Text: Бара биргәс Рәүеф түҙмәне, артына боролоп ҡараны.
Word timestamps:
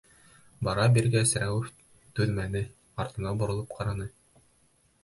Бара 0.67 0.85
биргәс 0.95 1.33
Рәүеф 1.43 1.69
түҙмәне, 2.21 2.65
артына 3.05 3.37
боролоп 3.45 3.79
ҡараны. 3.79 4.11